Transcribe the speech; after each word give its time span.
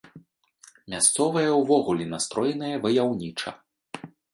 Мясцовыя 0.93 1.51
ўвогуле 1.61 2.11
настроеныя 2.17 2.75
ваяўніча. 2.87 3.59